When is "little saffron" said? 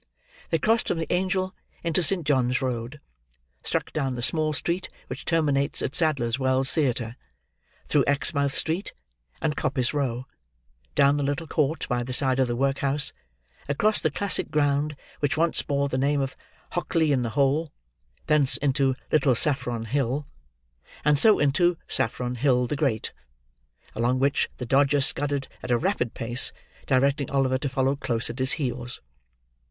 19.11-19.85